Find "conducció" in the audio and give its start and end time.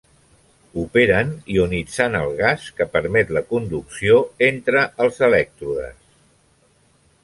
3.55-4.19